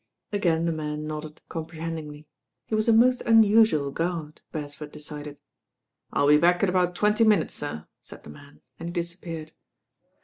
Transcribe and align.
Again 0.33 0.65
the 0.65 0.71
man 0.71 1.07
aodded 1.11 1.37
comprehendingly. 1.47 2.25
He 2.65 2.73
was 2.73 2.89
a 2.89 2.91
most 2.91 3.21
unusual 3.21 3.91
guard, 3.91 4.41
Bcresford 4.51 4.91
decided. 4.91 5.37
"I'll 6.11 6.27
be 6.27 6.39
back 6.39 6.63
in 6.63 6.69
about 6.69 6.95
twenty 6.95 7.23
minutes, 7.23 7.53
sir," 7.53 7.85
said 8.01 8.23
the 8.23 8.31
man, 8.31 8.61
and 8.79 8.89
he 8.89 8.93
disappeared. 8.93 9.51